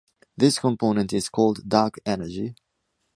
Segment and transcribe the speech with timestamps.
[0.35, 2.55] This component is called dark energy.